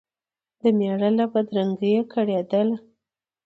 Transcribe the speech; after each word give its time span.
د 0.59 0.61
مېړه 0.77 1.09
له 1.17 1.25
بدرنګیه 1.33 2.03
کړېدله 2.13 2.75